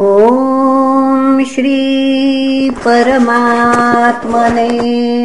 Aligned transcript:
ॐ 0.00 1.44
श्री 1.44 2.70
परमात्मने 2.70 4.68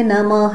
नमः। 0.02 0.54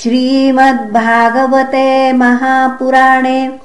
श्रीमद्भागवते 0.00 2.12
महापुराणे 2.12 3.58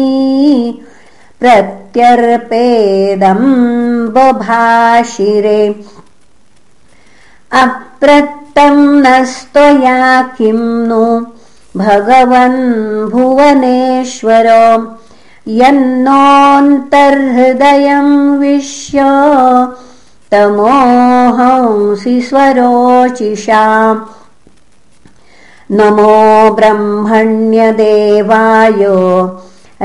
प्रत्यर्पेदम् 1.41 3.51
बभाषिरे 4.15 5.63
अप्रत्तम् 7.63 9.01
नस्त्वया 9.07 10.01
किम् 10.39 10.87
नु 10.89 11.05
भगवन् 11.83 12.61
भुवनेश्वर। 13.13 14.49
यन्नोऽन्तर्हृदयम् 15.61 18.15
विश्य 18.41 18.99
तमोहंसि 20.33 22.17
स्वरोचिषाम् 22.29 24.01
नमो 25.71 26.51
ब्रह्मण्यदेवाय 26.57 28.83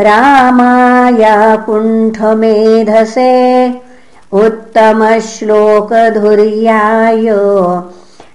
रामाय 0.07 1.23
कुण्ठमेधसे 1.65 3.31
उत्तमश्लोकधुर्याय 4.41 7.27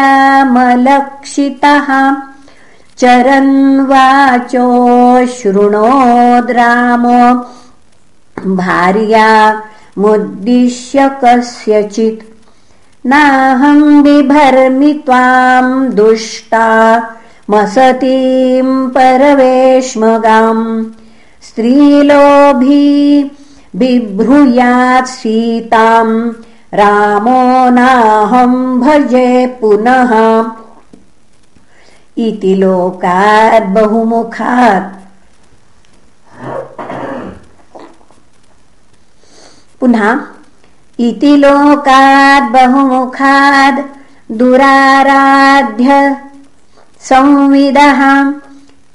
चरन् 3.00 3.80
वाचो 3.80 5.26
शृणोद्रामो 5.26 7.34
भार्या 8.56 9.62
मुद्दिश्य 9.98 11.10
कस्यचित्। 11.24 12.22
नाहम् 13.06 14.02
बिभर्मि 14.02 15.02
त्वाम् 15.06 15.88
दुष्टा 15.88 17.02
मसतीम् 17.50 18.90
परवेश्मगाम्। 18.90 20.84
स्त्रीलोभी 21.42 23.30
बिभ्रूयात् 23.76 25.06
सीताम्। 25.06 26.32
रामो 26.74 27.70
नाहम् 27.70 28.80
भजे 28.80 29.46
पुनः 29.46 30.42
पुनः 39.80 40.04
इति 41.06 41.32
लोकाद्बहुमुखाद् 41.36 42.48
दुराराध्य 44.38 45.90
संविदः 47.10 48.00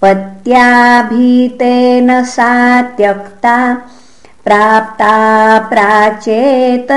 पत्याभीतेन 0.02 0.90
सा 2.34 2.52
त्यक्ता 2.97 3.58
प्राप्ता 4.46 5.16
प्राचेतसाश्रमम् 5.70 6.96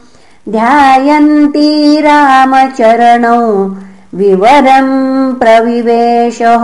ध्यायन्ती 0.49 2.01
रामचरणौ 2.01 3.69
विवरम् 4.13 5.33
प्रविवेशः। 5.33 6.63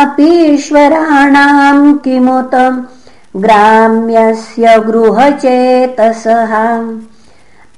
अपीश्वराणाम् 0.01 1.97
किमुतम् 1.97 2.83
ग्राम्यस्य 3.35 4.79
गृहचेतसः। 4.79 6.53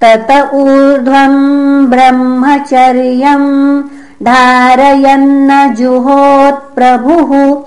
तत 0.03 0.49
ऊर्ध्वम् 0.53 1.87
ब्रह्मचर्यम् 1.87 3.83
धारयन्न 4.23 5.75
जुहोत्प्रभुः 5.75 7.61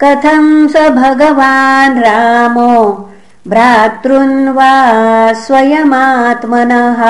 कथं 0.00 0.68
स 0.68 0.76
भगवान् 0.76 1.98
रामो? 1.98 3.08
भ्रातृन्वा 3.48 5.32
स्वयमात्मनः 5.32 7.02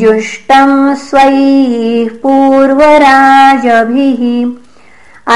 जुष्टम् 0.00 0.94
स्वैः 0.96 2.08
पूर्वराजभिः 2.22 4.22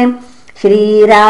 श्रीरामोपाख्याने 0.62 1.24